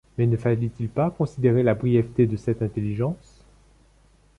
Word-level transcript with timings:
mais 0.17 0.25
ne 0.25 0.35
fallait-il 0.35 0.89
pas 0.89 1.11
considérer 1.11 1.61
la 1.61 1.75
brièveté 1.75 2.25
de 2.25 2.35
cette 2.35 2.63
intelligence 2.63 3.45